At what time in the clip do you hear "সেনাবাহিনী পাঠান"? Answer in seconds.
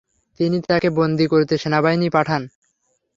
1.57-2.41